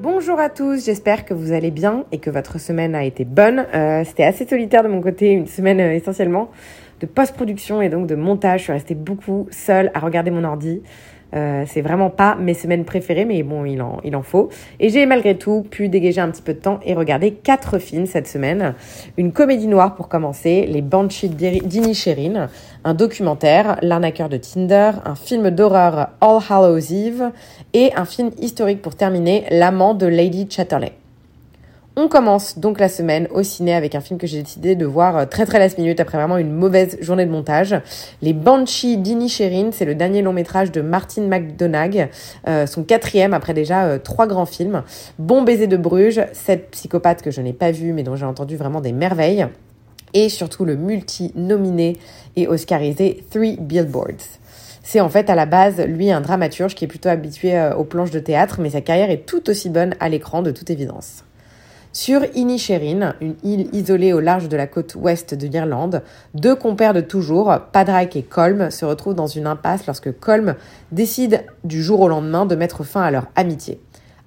Bonjour 0.00 0.40
à 0.40 0.48
tous, 0.48 0.86
j'espère 0.86 1.24
que 1.24 1.34
vous 1.34 1.52
allez 1.52 1.70
bien 1.70 2.06
et 2.12 2.18
que 2.18 2.30
votre 2.30 2.58
semaine 2.58 2.94
a 2.94 3.04
été 3.04 3.24
bonne. 3.24 3.66
Euh, 3.74 4.02
C'était 4.04 4.24
assez 4.24 4.46
solitaire 4.46 4.82
de 4.82 4.88
mon 4.88 5.00
côté, 5.00 5.30
une 5.30 5.46
semaine 5.46 5.80
euh, 5.80 5.92
essentiellement 5.92 6.50
de 7.00 7.06
post-production 7.06 7.82
et 7.82 7.88
donc 7.88 8.06
de 8.06 8.14
montage. 8.14 8.60
Je 8.60 8.64
suis 8.64 8.72
restée 8.72 8.94
beaucoup 8.94 9.48
seule 9.50 9.90
à 9.94 10.00
regarder 10.00 10.30
mon 10.30 10.44
ordi. 10.44 10.82
Euh, 11.34 11.64
c'est 11.66 11.80
vraiment 11.80 12.10
pas 12.10 12.34
mes 12.34 12.54
semaines 12.54 12.84
préférées, 12.84 13.24
mais 13.24 13.42
bon, 13.42 13.64
il 13.64 13.80
en, 13.80 13.98
il 14.04 14.14
en 14.16 14.22
faut. 14.22 14.50
Et 14.80 14.90
j'ai 14.90 15.06
malgré 15.06 15.36
tout 15.36 15.62
pu 15.62 15.88
dégager 15.88 16.20
un 16.20 16.30
petit 16.30 16.42
peu 16.42 16.54
de 16.54 16.58
temps 16.58 16.80
et 16.84 16.94
regarder 16.94 17.32
quatre 17.32 17.78
films 17.78 18.06
cette 18.06 18.28
semaine. 18.28 18.74
Une 19.16 19.32
comédie 19.32 19.66
noire 19.66 19.94
pour 19.94 20.08
commencer, 20.08 20.66
Les 20.66 20.82
Banshees 20.82 21.28
d'Inisherin, 21.28 22.48
un 22.84 22.94
documentaire, 22.94 23.78
L'arnaqueur 23.82 24.28
de 24.28 24.36
Tinder, 24.36 24.92
un 25.04 25.14
film 25.14 25.50
d'horreur, 25.50 26.10
All 26.20 26.40
Hallows 26.48 26.92
Eve, 26.92 27.30
et 27.72 27.92
un 27.96 28.04
film 28.04 28.30
historique 28.38 28.82
pour 28.82 28.94
terminer, 28.94 29.44
L'amant 29.50 29.94
de 29.94 30.06
Lady 30.06 30.46
Chatterley. 30.50 30.92
On 31.94 32.08
commence 32.08 32.58
donc 32.58 32.80
la 32.80 32.88
semaine 32.88 33.28
au 33.34 33.42
ciné 33.42 33.74
avec 33.74 33.94
un 33.94 34.00
film 34.00 34.18
que 34.18 34.26
j'ai 34.26 34.42
décidé 34.42 34.74
de 34.76 34.86
voir 34.86 35.14
euh, 35.14 35.26
très 35.26 35.44
très 35.44 35.58
last 35.58 35.76
minute 35.76 36.00
après 36.00 36.16
vraiment 36.16 36.38
une 36.38 36.50
mauvaise 36.50 36.96
journée 37.02 37.26
de 37.26 37.30
montage. 37.30 37.76
Les 38.22 38.32
Banshees 38.32 38.96
d'Inisherin, 38.96 39.72
c'est 39.72 39.84
le 39.84 39.94
dernier 39.94 40.22
long 40.22 40.32
métrage 40.32 40.72
de 40.72 40.80
Martin 40.80 41.26
McDonagh, 41.26 42.08
euh, 42.48 42.66
son 42.66 42.82
quatrième 42.82 43.34
après 43.34 43.52
déjà 43.52 43.84
euh, 43.84 43.98
trois 43.98 44.26
grands 44.26 44.46
films. 44.46 44.84
Bon 45.18 45.42
baiser 45.42 45.66
de 45.66 45.76
Bruges, 45.76 46.22
Sept 46.32 46.70
psychopathes 46.70 47.20
que 47.20 47.30
je 47.30 47.42
n'ai 47.42 47.52
pas 47.52 47.72
vu 47.72 47.92
mais 47.92 48.04
dont 48.04 48.16
j'ai 48.16 48.24
entendu 48.24 48.56
vraiment 48.56 48.80
des 48.80 48.92
merveilles. 48.92 49.46
Et 50.14 50.30
surtout 50.30 50.64
le 50.64 50.76
multi-nominé 50.76 51.98
et 52.36 52.48
oscarisé 52.48 53.22
Three 53.30 53.58
Billboards. 53.60 54.38
C'est 54.82 55.00
en 55.00 55.10
fait 55.10 55.28
à 55.28 55.34
la 55.34 55.44
base, 55.44 55.78
lui, 55.80 56.10
un 56.10 56.22
dramaturge 56.22 56.74
qui 56.74 56.86
est 56.86 56.88
plutôt 56.88 57.10
habitué 57.10 57.54
euh, 57.54 57.74
aux 57.74 57.84
planches 57.84 58.10
de 58.10 58.18
théâtre, 58.18 58.60
mais 58.60 58.70
sa 58.70 58.80
carrière 58.80 59.10
est 59.10 59.26
tout 59.26 59.50
aussi 59.50 59.68
bonne 59.68 59.94
à 60.00 60.08
l'écran 60.08 60.40
de 60.40 60.50
toute 60.50 60.70
évidence. 60.70 61.24
Sur 61.94 62.22
Inisherin, 62.34 63.14
une 63.20 63.34
île 63.44 63.68
isolée 63.74 64.14
au 64.14 64.20
large 64.20 64.48
de 64.48 64.56
la 64.56 64.66
côte 64.66 64.94
ouest 64.94 65.34
de 65.34 65.46
l'Irlande, 65.46 66.00
deux 66.32 66.56
compères 66.56 66.94
de 66.94 67.02
toujours, 67.02 67.54
Padraig 67.70 68.16
et 68.16 68.22
Colm, 68.22 68.70
se 68.70 68.86
retrouvent 68.86 69.14
dans 69.14 69.26
une 69.26 69.46
impasse 69.46 69.86
lorsque 69.86 70.10
Colm 70.18 70.54
décide 70.90 71.44
du 71.64 71.82
jour 71.82 72.00
au 72.00 72.08
lendemain 72.08 72.46
de 72.46 72.56
mettre 72.56 72.82
fin 72.82 73.02
à 73.02 73.10
leur 73.10 73.26
amitié. 73.36 73.78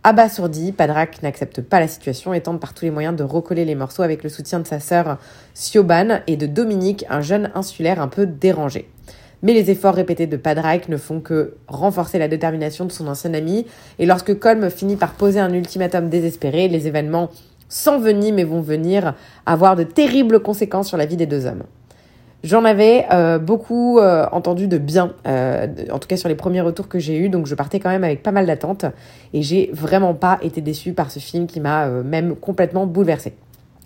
Abasourdi, 0.03 0.73
Padraig 0.73 1.09
n'accepte 1.23 1.61
pas 1.61 1.80
la 1.80 1.88
situation 1.88 2.36
et 2.36 2.41
tente 2.41 2.59
par 2.59 2.75
tous 2.75 2.86
les 2.86 2.91
moyens 2.91 3.16
de 3.16 3.23
recoller 3.23 3.66
les 3.66 3.73
morceaux 3.73 4.03
avec 4.03 4.21
le 4.21 4.30
soutien 4.30 4.59
de 4.59 4.67
sa 4.67 4.80
sœur 4.80 5.17
Siobhan 5.55 6.19
et 6.27 6.38
de 6.38 6.45
Dominique, 6.45 7.03
un 7.09 7.21
jeune 7.21 7.49
insulaire 7.55 7.99
un 7.99 8.09
peu 8.09 8.27
dérangé. 8.27 8.91
Mais 9.41 9.53
les 9.53 9.71
efforts 9.71 9.95
répétés 9.95 10.27
de 10.27 10.38
Padraig 10.38 10.88
ne 10.88 10.97
font 10.97 11.19
que 11.19 11.55
renforcer 11.67 12.19
la 12.19 12.27
détermination 12.27 12.86
de 12.86 12.91
son 12.91 13.08
ancien 13.08 13.33
ami, 13.33 13.66
et 13.97 14.05
lorsque 14.05 14.38
Colm 14.38 14.69
finit 14.69 14.95
par 14.95 15.13
poser 15.13 15.39
un 15.39 15.53
ultimatum 15.53 16.09
désespéré, 16.09 16.67
les 16.67 16.88
événements 16.88 17.31
s'enveniment 17.69 18.38
et 18.38 18.44
vont 18.44 18.61
venir 18.61 19.13
avoir 19.45 19.75
de 19.75 19.83
terribles 19.83 20.39
conséquences 20.39 20.88
sur 20.88 20.97
la 20.97 21.05
vie 21.05 21.17
des 21.17 21.25
deux 21.25 21.45
hommes. 21.45 21.63
J'en 22.45 22.63
avais 22.63 23.08
euh, 23.11 23.39
beaucoup 23.39 23.98
euh, 23.98 24.27
entendu 24.31 24.67
de 24.67 24.77
bien, 24.77 25.14
euh, 25.26 25.65
en 25.92 25.98
tout 25.98 26.08
cas 26.08 26.15
sur 26.15 26.30
les 26.30 26.36
premiers 26.36 26.61
retours 26.61 26.87
que 26.87 26.99
j'ai 26.99 27.17
eus, 27.17 27.27
donc 27.27 27.48
je 27.48 27.55
partais 27.55 27.80
quand 27.80 27.89
même 27.89 28.03
avec 28.03 28.21
pas 28.21 28.31
mal 28.31 28.45
d'attentes, 28.45 28.86
et 29.33 29.42
j'ai 29.42 29.71
vraiment 29.73 30.14
pas 30.14 30.37
été 30.43 30.61
déçue 30.61 30.93
par 30.93 31.09
ce 31.09 31.17
film 31.17 31.48
qui 31.48 31.59
m'a 31.59 31.87
même 31.87 32.36
complètement 32.36 32.86
bouleversée. 32.86 33.33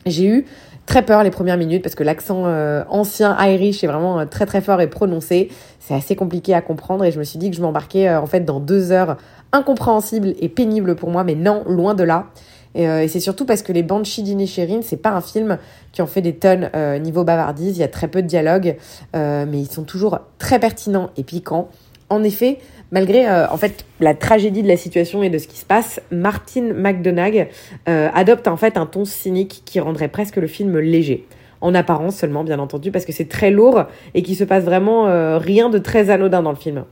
J'ai 0.06 0.28
eu 0.28 0.46
très 0.86 1.04
peur 1.04 1.24
les 1.24 1.32
premières 1.32 1.56
minutes 1.56 1.84
parce 1.84 1.96
que 1.96 2.04
l'accent 2.04 2.46
ancien 2.90 3.38
Irish 3.48 3.82
est 3.84 3.88
vraiment 3.88 4.26
très 4.26 4.46
très 4.46 4.60
fort 4.60 4.82
et 4.82 4.88
prononcé. 4.88 5.50
C'est 5.80 5.94
assez 5.94 6.18
compliqué 6.18 6.54
à 6.54 6.62
comprendre 6.62 7.06
et 7.06 7.12
je 7.12 7.20
me 7.20 7.24
suis 7.24 7.40
dit 7.40 7.52
que 7.52 7.56
je 7.56 7.62
m'embarquais 7.62 8.10
en 8.10 8.26
fait 8.26 8.42
dans 8.42 8.60
deux 8.60 8.92
heures 8.92 9.16
incompréhensibles 9.54 10.34
et 10.40 10.50
pénibles 10.50 10.96
pour 10.96 11.12
moi, 11.12 11.24
mais 11.24 11.36
non, 11.36 11.64
loin 11.66 11.96
de 11.96 12.04
là. 12.04 12.28
Et, 12.76 12.88
euh, 12.88 13.04
et 13.04 13.08
c'est 13.08 13.20
surtout 13.20 13.46
parce 13.46 13.62
que 13.62 13.72
les 13.72 13.84
Banshees 13.84 14.24
d'Inisherin, 14.24 14.82
c'est 14.82 15.02
pas 15.02 15.12
un 15.12 15.22
film 15.22 15.58
qui 15.92 16.02
en 16.02 16.08
fait 16.08 16.22
des 16.22 16.36
tonnes 16.36 16.70
euh, 16.76 17.00
niveau 17.00 17.24
bavardise. 17.24 17.78
Il 17.78 17.82
y 17.82 17.84
a 17.84 17.88
très 17.88 18.08
peu 18.08 18.22
de 18.22 18.28
dialogue, 18.28 18.76
euh, 19.16 19.46
mais 19.48 19.60
ils 19.60 19.70
sont 19.70 19.84
toujours 19.84 20.20
très 20.38 20.60
pertinents 20.60 21.10
et 21.18 21.24
piquants. 21.24 21.70
En 22.10 22.24
effet, 22.24 22.58
malgré 22.92 23.30
en 23.30 23.58
fait 23.58 23.86
la 24.00 24.16
tragédie 24.16 24.64
de 24.64 24.68
la 24.68 24.78
situation 24.78 25.22
et 25.22 25.30
de 25.30 25.38
ce 25.38 25.48
qui 25.48 25.58
se 25.58 25.66
passe, 25.66 26.02
Martin 26.10 26.74
McDonagh 26.74 27.50
adopte 27.86 28.48
en 28.48 28.58
fait 28.58 28.78
un 28.78 28.88
ton 28.88 29.06
cynique 29.06 29.62
qui 29.64 29.80
rendrait 29.80 30.08
presque 30.08 30.38
le 30.38 30.48
film 30.48 30.80
léger. 30.80 31.28
En 31.62 31.76
apparence 31.76 32.16
seulement, 32.16 32.44
bien 32.44 32.58
entendu, 32.58 32.90
parce 32.90 33.06
que 33.06 33.12
c'est 33.12 33.30
très 33.30 33.52
lourd 33.52 33.84
et 34.16 34.24
qu'il 34.24 34.36
se 34.36 34.44
passe 34.44 34.64
vraiment 34.64 35.04
rien 35.38 35.70
de 35.70 35.78
très 35.78 36.10
anodin 36.10 36.42
dans 36.42 36.50
le 36.50 36.58
film. 36.58 36.84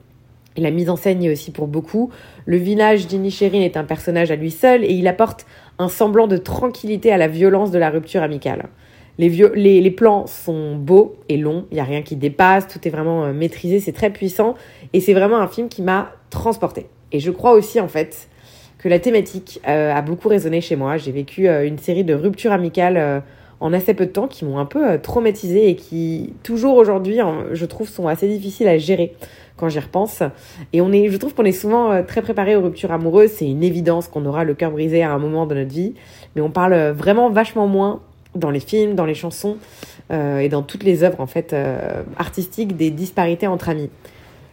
Et 0.57 0.61
la 0.61 0.71
mise 0.71 0.89
en 0.89 0.95
scène 0.95 1.23
est 1.23 1.31
aussi 1.31 1.51
pour 1.51 1.67
beaucoup. 1.67 2.09
Le 2.45 2.57
village 2.57 3.07
d'Inisherin 3.07 3.61
est 3.61 3.77
un 3.77 3.83
personnage 3.83 4.31
à 4.31 4.35
lui 4.35 4.51
seul 4.51 4.83
et 4.83 4.91
il 4.91 5.07
apporte 5.07 5.45
un 5.79 5.87
semblant 5.87 6.27
de 6.27 6.35
tranquillité 6.37 7.11
à 7.11 7.17
la 7.17 7.27
violence 7.27 7.71
de 7.71 7.77
la 7.77 7.89
rupture 7.91 8.23
amicale. 8.23 8.67
Les, 9.19 9.29
vieux- 9.29 9.53
les, 9.55 9.81
les 9.81 9.91
plans 9.91 10.27
sont 10.27 10.75
beaux 10.75 11.15
et 11.29 11.37
longs, 11.37 11.65
il 11.71 11.75
n'y 11.75 11.79
a 11.79 11.83
rien 11.83 12.01
qui 12.01 12.15
dépasse, 12.15 12.67
tout 12.67 12.85
est 12.87 12.91
vraiment 12.91 13.23
euh, 13.25 13.33
maîtrisé, 13.33 13.79
c'est 13.79 13.91
très 13.91 14.09
puissant 14.11 14.55
et 14.93 14.99
c'est 14.99 15.13
vraiment 15.13 15.37
un 15.37 15.47
film 15.47 15.69
qui 15.69 15.81
m'a 15.81 16.11
transporté. 16.29 16.87
Et 17.11 17.19
je 17.19 17.31
crois 17.31 17.53
aussi 17.53 17.79
en 17.79 17.87
fait 17.87 18.27
que 18.77 18.89
la 18.89 18.99
thématique 18.99 19.59
euh, 19.67 19.91
a 19.93 20.01
beaucoup 20.01 20.27
résonné 20.27 20.61
chez 20.61 20.75
moi. 20.75 20.97
J'ai 20.97 21.11
vécu 21.11 21.47
euh, 21.47 21.67
une 21.67 21.79
série 21.79 22.03
de 22.03 22.13
ruptures 22.13 22.51
amicales 22.51 22.97
euh, 22.97 23.19
en 23.59 23.73
assez 23.73 23.95
peu 23.95 24.05
de 24.05 24.11
temps 24.11 24.27
qui 24.27 24.45
m'ont 24.45 24.59
un 24.59 24.65
peu 24.65 24.87
euh, 24.87 24.97
traumatisée 24.99 25.69
et 25.69 25.75
qui 25.75 26.33
toujours 26.43 26.77
aujourd'hui, 26.77 27.17
je 27.53 27.65
trouve, 27.65 27.89
sont 27.89 28.07
assez 28.07 28.27
difficiles 28.27 28.67
à 28.67 28.77
gérer 28.77 29.15
quand 29.57 29.69
j'y 29.69 29.79
repense. 29.79 30.23
Et 30.71 30.79
on 30.79 30.91
est, 30.93 31.09
je 31.09 31.17
trouve 31.17 31.33
qu'on 31.33 31.45
est 31.45 31.51
souvent 31.51 31.91
euh, 31.91 32.03
très 32.03 32.21
préparé 32.21 32.55
aux 32.55 32.61
ruptures 32.61 32.91
amoureuses. 32.91 33.31
C'est 33.31 33.49
une 33.49 33.63
évidence 33.63 34.07
qu'on 34.07 34.25
aura 34.25 34.43
le 34.43 34.53
cœur 34.53 34.71
brisé 34.71 35.03
à 35.03 35.11
un 35.11 35.17
moment 35.17 35.45
de 35.45 35.55
notre 35.55 35.73
vie, 35.73 35.95
mais 36.35 36.41
on 36.41 36.49
parle 36.49 36.73
euh, 36.73 36.93
vraiment 36.93 37.29
vachement 37.29 37.67
moins 37.67 38.01
dans 38.35 38.51
les 38.51 38.59
films, 38.59 38.95
dans 38.95 39.05
les 39.05 39.15
chansons 39.15 39.57
euh, 40.11 40.39
et 40.39 40.47
dans 40.47 40.61
toutes 40.61 40.83
les 40.83 41.03
œuvres 41.03 41.19
en 41.19 41.27
fait 41.27 41.55
artistiques 42.17 42.77
des 42.77 42.91
disparités 42.91 43.47
entre 43.47 43.69
amis. 43.69 43.89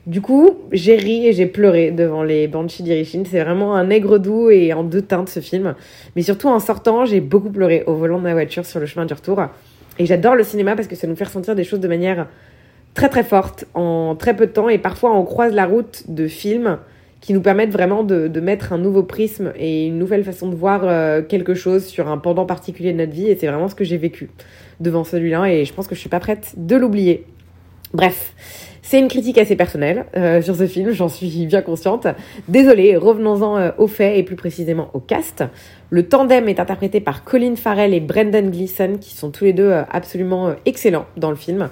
Du 0.07 0.21
coup, 0.21 0.59
j'ai 0.73 0.97
ri 0.97 1.27
et 1.27 1.33
j'ai 1.33 1.47
pleuré 1.47 1.91
devant 1.91 2.23
les 2.23 2.47
Banshees 2.47 2.83
d'Irishin. 2.83 3.23
C'est 3.31 3.43
vraiment 3.43 3.75
un 3.75 3.89
aigre 3.91 4.19
doux 4.19 4.51
et 4.51 4.73
en 4.73 4.85
deux 4.85 5.01
teintes 5.03 5.31
ce 5.31 5.41
film. 5.41 5.75
Mais 6.15 6.23
surtout 6.23 6.49
en 6.49 6.61
sortant, 6.61 7.07
j'ai 7.07 7.21
beaucoup 7.21 7.51
pleuré 7.51 7.85
au 7.87 7.95
volant 7.95 8.19
de 8.19 8.23
ma 8.23 8.33
voiture 8.33 8.67
sur 8.67 8.81
le 8.81 8.87
chemin 8.87 9.07
du 9.07 9.15
retour. 9.15 9.43
Et 9.99 10.07
j'adore 10.07 10.35
le 10.35 10.45
cinéma 10.45 10.77
parce 10.77 10.89
que 10.89 10.97
ça 10.97 11.07
nous 11.07 11.17
fait 11.17 11.25
ressentir 11.25 11.55
des 11.55 11.65
choses 11.65 11.81
de 11.81 11.89
manière 11.89 12.27
très 12.95 13.09
très 13.09 13.25
forte 13.25 13.67
en 13.75 14.15
très 14.17 14.35
peu 14.35 14.47
de 14.47 14.53
temps. 14.53 14.69
Et 14.69 14.79
parfois, 14.79 15.17
on 15.17 15.25
croise 15.25 15.53
la 15.53 15.67
route 15.67 16.05
de 16.09 16.27
films 16.27 16.79
qui 17.21 17.33
nous 17.33 17.41
permettent 17.41 17.73
vraiment 17.73 18.05
de, 18.05 18.29
de 18.29 18.41
mettre 18.41 18.73
un 18.73 18.79
nouveau 18.79 19.03
prisme 19.03 19.53
et 19.57 19.87
une 19.87 19.99
nouvelle 19.99 20.25
façon 20.25 20.49
de 20.49 20.55
voir 20.55 20.83
euh, 20.85 21.23
quelque 21.23 21.55
chose 21.55 21.87
sur 21.87 22.09
un 22.09 22.19
pendant 22.19 22.45
particulier 22.45 22.93
de 22.93 22.99
notre 22.99 23.13
vie. 23.13 23.27
Et 23.27 23.37
c'est 23.37 23.47
vraiment 23.47 23.69
ce 23.69 23.75
que 23.75 23.85
j'ai 23.85 23.97
vécu 23.97 24.31
devant 24.81 25.05
celui-là. 25.05 25.47
Et 25.51 25.65
je 25.65 25.73
pense 25.73 25.87
que 25.87 25.95
je 25.95 26.01
suis 26.01 26.11
pas 26.11 26.21
prête 26.21 26.53
de 26.57 26.77
l'oublier. 26.77 27.25
Bref, 27.95 28.35
c'est 28.83 28.99
une 28.99 29.09
critique 29.09 29.39
assez 29.39 29.57
personnelle 29.57 30.05
euh, 30.15 30.43
sur 30.43 30.55
ce 30.57 30.67
film, 30.67 30.91
j'en 30.91 31.09
suis 31.09 31.47
bien 31.47 31.63
consciente. 31.63 32.07
Désolée, 32.49 32.97
revenons-en 32.97 33.57
euh, 33.57 33.71
aux 33.79 33.87
faits 33.87 34.19
et 34.19 34.23
plus 34.23 34.37
précisément 34.37 34.91
au 34.93 35.01
cast. 35.01 35.43
Le 35.89 36.07
tandem 36.07 36.49
est 36.49 36.61
interprété 36.61 37.01
par 37.01 37.25
Colin 37.25 37.57
Farrell 37.57 37.95
et 37.95 38.01
Brendan 38.01 38.51
Gleeson, 38.51 38.99
qui 39.01 39.15
sont 39.15 39.31
tous 39.31 39.45
les 39.45 39.53
deux 39.55 39.71
euh, 39.71 39.85
absolument 39.91 40.49
euh, 40.49 40.55
excellents 40.67 41.07
dans 41.17 41.31
le 41.31 41.37
film. 41.37 41.71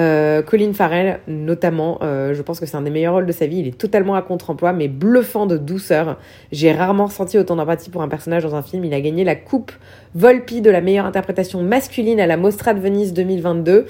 Euh, 0.00 0.40
Colin 0.42 0.72
Farrell, 0.72 1.20
notamment, 1.28 1.98
euh, 2.02 2.32
je 2.32 2.40
pense 2.42 2.58
que 2.58 2.66
c'est 2.66 2.76
un 2.76 2.82
des 2.82 2.90
meilleurs 2.90 3.14
rôles 3.14 3.26
de 3.26 3.32
sa 3.32 3.46
vie. 3.46 3.58
Il 3.58 3.68
est 3.68 3.76
totalement 3.76 4.14
à 4.14 4.22
contre-emploi, 4.22 4.72
mais 4.72 4.88
bluffant 4.88 5.46
de 5.46 5.58
douceur. 5.58 6.18
J'ai 6.52 6.72
rarement 6.72 7.06
ressenti 7.06 7.36
autant 7.38 7.56
d'empathie 7.56 7.90
pour 7.90 8.00
un 8.00 8.08
personnage 8.08 8.42
dans 8.42 8.54
un 8.54 8.62
film. 8.62 8.84
Il 8.84 8.94
a 8.94 9.00
gagné 9.00 9.24
la 9.24 9.36
coupe 9.36 9.72
Volpi 10.14 10.62
de 10.62 10.70
la 10.70 10.80
meilleure 10.80 11.06
interprétation 11.06 11.62
masculine 11.62 12.18
à 12.18 12.26
la 12.26 12.36
Mostra 12.36 12.72
de 12.72 12.80
Venise 12.80 13.12
2022. 13.12 13.86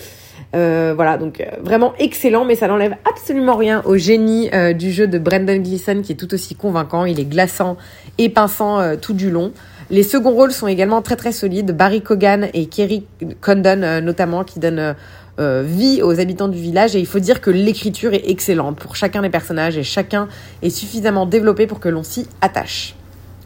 Euh, 0.57 0.93
voilà, 0.97 1.17
donc 1.17 1.47
vraiment 1.63 1.93
excellent, 1.99 2.45
mais 2.45 2.57
ça 2.57 2.67
n'enlève 2.67 2.97
absolument 3.09 3.55
rien 3.55 3.83
au 3.85 3.97
génie 3.97 4.51
du 4.75 4.91
jeu 4.91 5.07
de 5.07 5.19
Brendan 5.19 5.63
Gleeson 5.63 6.03
qui 6.03 6.13
est 6.13 6.17
tout 6.17 6.35
aussi 6.35 6.55
convaincant. 6.57 7.05
Il 7.05 7.21
est 7.21 7.25
glaçant 7.25 7.77
et 8.19 8.29
pinçant 8.29 8.97
tout 8.97 9.13
du 9.13 9.31
long. 9.31 9.53
Les 9.91 10.05
seconds 10.05 10.31
rôles 10.31 10.53
sont 10.53 10.69
également 10.69 11.03
très 11.03 11.17
très 11.17 11.33
solides. 11.33 11.73
Barry 11.73 12.01
Cogan 12.01 12.49
et 12.55 12.67
Kerry 12.67 13.07
Condon 13.41 14.01
notamment 14.03 14.45
qui 14.45 14.61
donnent 14.61 14.95
euh, 15.41 15.63
vie 15.65 16.03
aux 16.03 16.21
habitants 16.21 16.49
du 16.49 16.59
village 16.59 16.95
et 16.95 17.01
il 17.01 17.07
faut 17.07 17.19
dire 17.19 17.41
que 17.41 17.51
l'écriture 17.51 18.13
est 18.13 18.29
excellente 18.29 18.79
pour 18.79 18.95
chacun 18.95 19.23
des 19.23 19.31
personnages 19.31 19.79
et 19.79 19.83
chacun 19.83 20.29
est 20.63 20.71
suffisamment 20.71 21.25
développé 21.25 21.67
pour 21.67 21.81
que 21.81 21.89
l'on 21.89 22.03
s'y 22.03 22.27
attache. 22.43 22.95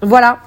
Voilà, 0.02 0.40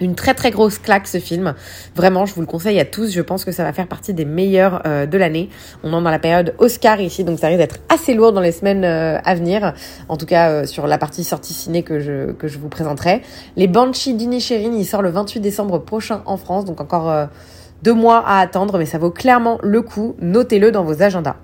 Une 0.00 0.14
très 0.14 0.34
très 0.34 0.50
grosse 0.50 0.78
claque 0.78 1.08
ce 1.08 1.18
film. 1.18 1.54
Vraiment, 1.96 2.24
je 2.24 2.34
vous 2.34 2.40
le 2.40 2.46
conseille 2.46 2.78
à 2.78 2.84
tous. 2.84 3.10
Je 3.10 3.20
pense 3.20 3.44
que 3.44 3.50
ça 3.50 3.64
va 3.64 3.72
faire 3.72 3.88
partie 3.88 4.14
des 4.14 4.24
meilleurs 4.24 4.82
euh, 4.86 5.06
de 5.06 5.18
l'année. 5.18 5.48
On 5.82 5.88
est 5.88 6.02
dans 6.02 6.10
la 6.10 6.18
période 6.18 6.54
Oscar 6.58 7.00
ici, 7.00 7.24
donc 7.24 7.38
ça 7.38 7.48
risque 7.48 7.58
d'être 7.58 7.78
assez 7.88 8.14
lourd 8.14 8.32
dans 8.32 8.40
les 8.40 8.52
semaines 8.52 8.84
euh, 8.84 9.18
à 9.24 9.34
venir. 9.34 9.74
En 10.08 10.16
tout 10.16 10.26
cas, 10.26 10.66
sur 10.66 10.86
la 10.86 10.98
partie 10.98 11.24
sortie 11.24 11.54
ciné 11.54 11.82
que 11.82 11.98
je, 11.98 12.32
que 12.32 12.46
je 12.46 12.58
vous 12.58 12.68
présenterai. 12.68 13.22
Les 13.56 13.66
Banshee 13.66 14.14
d'Inisherin, 14.14 14.72
il 14.72 14.84
sort 14.84 15.02
le 15.02 15.10
28 15.10 15.40
décembre 15.40 15.78
prochain 15.78 16.22
en 16.26 16.36
France, 16.36 16.64
donc 16.64 16.80
encore 16.80 17.28
deux 17.82 17.94
mois 17.94 18.24
à 18.26 18.40
attendre, 18.40 18.78
mais 18.78 18.86
ça 18.86 18.98
vaut 18.98 19.10
clairement 19.10 19.58
le 19.62 19.82
coup. 19.82 20.16
Notez-le 20.20 20.72
dans 20.72 20.84
vos 20.84 21.02
agendas. 21.02 21.36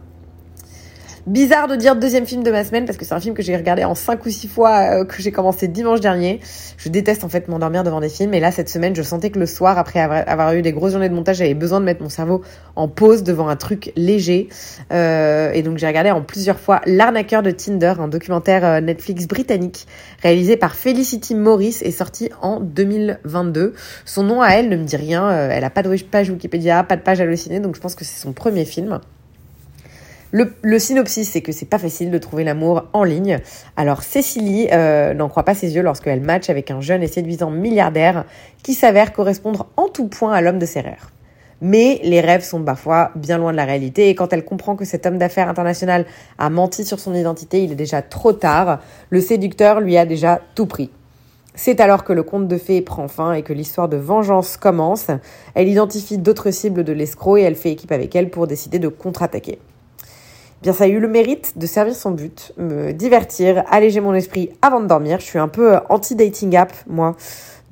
Bizarre 1.29 1.69
de 1.69 1.77
dire 1.77 1.95
deuxième 1.95 2.27
film 2.27 2.43
de 2.43 2.51
ma 2.51 2.65
semaine 2.65 2.85
parce 2.85 2.99
que 2.99 3.05
c'est 3.05 3.15
un 3.15 3.21
film 3.21 3.37
que 3.37 3.45
j'ai 3.45 3.57
regardé 3.57 3.85
en 3.85 3.95
cinq 3.95 4.27
ou 4.27 4.29
six 4.29 4.49
fois 4.49 5.03
euh, 5.03 5.05
que 5.05 5.23
j'ai 5.23 5.31
commencé 5.31 5.69
dimanche 5.69 6.01
dernier. 6.01 6.41
Je 6.77 6.89
déteste 6.89 7.23
en 7.23 7.29
fait 7.29 7.47
m'endormir 7.47 7.85
devant 7.85 8.01
des 8.01 8.09
films 8.09 8.35
et 8.35 8.41
là 8.41 8.51
cette 8.51 8.69
semaine 8.69 8.97
je 8.97 9.03
sentais 9.03 9.31
que 9.31 9.39
le 9.39 9.47
soir 9.47 9.79
après 9.79 10.01
avoir, 10.01 10.53
eu 10.55 10.63
des 10.63 10.73
grosses 10.73 10.91
journées 10.91 11.09
de 11.09 11.15
montage 11.15 11.37
j'avais 11.37 11.55
besoin 11.55 11.79
de 11.79 11.85
mettre 11.85 12.03
mon 12.03 12.09
cerveau 12.09 12.43
en 12.75 12.89
pause 12.89 13.23
devant 13.23 13.47
un 13.47 13.55
truc 13.55 13.93
léger 13.95 14.49
euh, 14.93 15.53
et 15.53 15.63
donc 15.63 15.79
j'ai 15.79 15.87
regardé 15.87 16.11
en 16.11 16.23
plusieurs 16.23 16.59
fois 16.59 16.81
L'arnaqueur 16.87 17.45
de 17.45 17.53
Tinder, 17.53 17.95
un 18.01 18.09
documentaire 18.09 18.65
euh, 18.65 18.81
Netflix 18.81 19.29
britannique 19.29 19.87
réalisé 20.25 20.57
par 20.57 20.75
Felicity 20.75 21.37
Morris 21.37 21.77
et 21.83 21.93
sorti 21.93 22.31
en 22.41 22.59
2022. 22.59 23.75
Son 24.05 24.25
nom 24.25 24.43
à 24.43 24.49
elle 24.55 24.69
ne 24.69 24.77
me 24.77 24.83
dit 24.83 24.97
rien, 24.97 25.31
elle 25.31 25.63
a 25.63 25.71
pas 25.71 25.85
de 25.85 26.03
page 26.03 26.31
Wikipédia, 26.31 26.83
pas 26.83 26.97
de 26.97 27.03
page 27.03 27.21
hallucinée 27.21 27.61
donc 27.61 27.77
je 27.77 27.81
pense 27.81 27.95
que 27.95 28.05
c'est 28.05 28.21
son 28.21 28.33
premier 28.33 28.65
film. 28.65 28.99
Le, 30.35 30.79
synopsis, 30.79 31.31
c'est 31.31 31.43
que 31.43 31.53
c'est 31.53 31.67
pas 31.67 31.79
facile 31.79 32.11
de 32.11 32.17
trouver 32.17 32.43
l'amour 32.43 32.85
en 32.95 33.05
ligne. 33.05 33.39
Alors 33.77 34.03
Cécilie 34.03 34.67
euh, 34.73 35.13
n'en 35.13 35.29
croit 35.29 35.43
pas 35.43 35.55
ses 35.55 35.75
yeux 35.75 35.83
lorsqu'elle 35.83 36.23
match 36.23 36.49
avec 36.49 36.71
un 36.71 36.81
jeune 36.81 37.03
et 37.03 37.07
séduisant 37.07 37.51
milliardaire 37.51 38.25
qui 38.63 38.73
s'avère 38.73 39.13
correspondre 39.13 39.67
en 39.77 39.89
tout 39.89 40.09
point 40.09 40.33
à 40.33 40.41
l'homme 40.41 40.59
de 40.59 40.65
ses 40.65 40.81
rêves. 40.81 41.05
Mais 41.61 42.01
les 42.03 42.23
rêves 42.23 42.43
sont 42.43 42.63
parfois 42.63 43.11
bien 43.15 43.37
loin 43.37 43.53
de 43.53 43.59
la 43.59 43.67
réalité 43.67 44.09
et 44.09 44.15
quand 44.15 44.33
elle 44.33 44.43
comprend 44.47 44.75
que 44.75 44.87
cet 44.87 45.05
homme 45.05 45.19
d'affaires 45.19 45.51
international 45.51 46.07
a 46.39 46.49
menti 46.49 46.87
sur 46.87 46.99
son 46.99 47.15
identité, 47.15 47.63
il 47.63 47.71
est 47.71 47.77
déjà 47.77 48.01
trop 48.01 48.33
tard. 48.33 48.81
Le 49.11 49.21
séducteur 49.21 49.81
lui 49.81 49.99
a 49.99 50.07
déjà 50.07 50.41
tout 50.55 50.67
pris. 50.67 50.91
C'est 51.55 51.79
alors 51.79 52.05
que 52.05 52.15
le 52.15 52.23
conte 52.23 52.49
de 52.49 52.57
fées 52.57 52.81
prend 52.81 53.07
fin 53.07 53.35
et 53.35 53.43
que 53.43 53.53
l'histoire 53.53 53.91
de 53.91 53.99
vengeance 53.99 54.57
commence. 54.57 55.09
Elle 55.55 55.69
identifie 55.69 56.17
d'autres 56.17 56.53
cibles 56.53 56.85
de 56.85 56.95
l'escroc 56.95 57.37
et 57.37 57.43
elle 57.43 57.55
fait 57.55 57.73
équipe 57.73 57.93
avec 57.93 58.17
elle 58.17 58.31
pour 58.31 58.47
décider 58.47 58.79
de 58.79 58.89
contre-attaquer 58.89 59.59
bien 60.63 60.73
ça 60.73 60.85
a 60.85 60.87
eu 60.87 61.01
le 61.01 61.09
mérite 61.09 61.59
de 61.59 61.67
servir 61.67 61.95
son 61.95 62.13
but, 62.13 62.53
me 62.57 62.93
divertir, 62.93 63.65
alléger 63.71 64.01
mon 64.01 64.15
esprit 64.15 64.51
avant 64.63 64.81
de 64.81 64.87
dormir. 64.87 65.19
Je 65.19 65.25
suis 65.25 65.39
un 65.39 65.49
peu 65.49 65.75
euh, 65.75 65.81
anti-dating 65.89 66.57
app, 66.57 66.73
moi. 66.87 67.17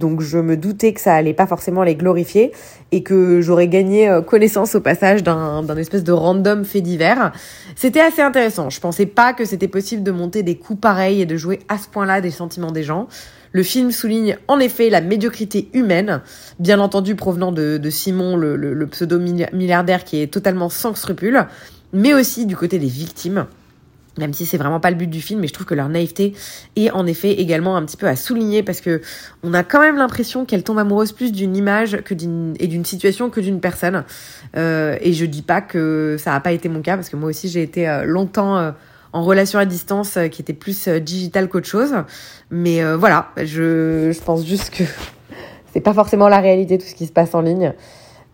Donc 0.01 0.23
je 0.23 0.39
me 0.39 0.57
doutais 0.57 0.95
que 0.95 1.01
ça 1.01 1.15
allait 1.15 1.35
pas 1.35 1.47
forcément 1.47 1.85
les 1.85 1.95
glorifier 1.95 2.53
et 2.91 3.03
que 3.03 3.43
j'aurais 3.43 3.69
gagné 3.69 4.09
euh, 4.09 4.23
connaissance 4.23 4.75
au 4.75 4.81
passage 4.81 5.23
d'un 5.23 5.77
espèce 5.77 6.03
de 6.03 6.13
random 6.13 6.65
fait 6.65 6.81
divers. 6.81 7.33
C'était 7.77 8.01
assez 8.01 8.23
intéressant. 8.23 8.71
Je 8.71 8.81
pensais 8.81 9.07
pas 9.07 9.35
que 9.35 9.45
c'était 9.45 9.69
possible 9.69 10.03
de 10.03 10.11
monter 10.11 10.43
des 10.43 10.57
coups 10.57 10.81
pareils 10.81 11.21
et 11.21 11.27
de 11.27 11.37
jouer 11.37 11.61
à 11.69 11.79
ce 11.79 11.87
point-là 11.89 12.21
des 12.21 12.31
sentiments 12.31 12.73
des 12.73 12.83
gens. 12.83 13.09
Le 13.53 13.63
film 13.63 13.91
souligne 13.91 14.39
en 14.49 14.59
effet 14.59 14.91
la 14.91 15.01
médiocrité 15.01 15.69
humaine, 15.75 16.23
bien 16.61 16.81
entendu 16.81 17.15
provenant 17.15 17.53
de, 17.53 17.91
Simon, 17.91 18.37
le, 18.37 18.57
le 18.57 18.87
pseudo-milliardaire 18.87 20.05
qui 20.05 20.23
est 20.23 20.33
totalement 20.33 20.69
sans 20.69 20.95
scrupules, 20.95 21.47
mais 21.93 22.15
aussi 22.15 22.47
du 22.47 22.57
côté 22.57 22.79
des 22.79 22.87
victimes 22.87 23.47
même 24.19 24.33
si 24.33 24.47
c'est 24.47 24.59
vraiment 24.59 24.81
pas 24.81 24.91
le 24.91 24.97
but 24.97 25.09
du 25.09 25.21
film, 25.21 25.41
mais 25.41 25.47
je 25.47 25.53
trouve 25.53 25.67
que 25.67 25.75
leur 25.75 25.89
naïveté 25.89 26.35
est 26.77 26.91
en 26.91 27.07
effet 27.07 27.33
également 27.33 27.77
un 27.77 27.85
petit 27.85 27.97
peu 27.97 28.07
à 28.07 28.17
souligner 28.17 28.63
parce 28.63 28.81
que 28.81 29.01
on 29.43 29.55
a 29.55 29.63
quand 29.63 29.81
même 29.81 29.97
l'impression 29.97 30.45
qu'elle 30.45 30.63
tombe 30.63 30.79
amoureuse 30.79 31.13
plus 31.13 31.33
d'une 31.33 31.57
image 31.57 32.03
que 32.03 32.15
d'une 32.15 32.55
et 32.59 32.67
d'une 32.67 32.85
situation 32.85 33.31
que 33.31 33.41
d'une 33.41 33.61
personne. 33.61 34.05
Euh, 34.57 34.97
et 35.01 35.13
je 35.13 35.25
dis 35.25 35.43
pas 35.43 35.61
que 35.61 36.17
ça 36.19 36.35
a 36.35 36.41
pas 36.41 36.53
été 36.53 36.69
mon 36.69 36.83
cas 36.83 36.97
parce 36.97 37.09
que 37.09 37.17
moi 37.17 37.31
aussi 37.31 37.49
j'ai 37.49 37.63
été 37.63 37.89
euh, 37.89 38.05
longtemps 38.05 38.59
euh, 38.59 38.73
en 39.13 39.23
relation 39.23 39.59
à 39.59 39.65
distance 39.65 40.19
qui 40.31 40.43
était 40.43 40.53
plus 40.53 40.89
digital 40.89 41.49
qu'autre 41.49 41.67
chose. 41.67 41.95
Mais 42.51 42.81
voilà, 42.95 43.31
je, 43.37 44.13
je 44.13 44.21
pense 44.21 44.47
juste 44.47 44.71
que 44.71 44.85
c'est 45.73 45.81
pas 45.81 45.95
forcément 45.95 46.29
la 46.29 46.39
réalité 46.39 46.79
tout 46.79 46.87
ce 46.87 46.95
qui 46.95 47.07
se 47.07 47.13
passe 47.13 47.35
en 47.35 47.41
ligne. 47.41 47.73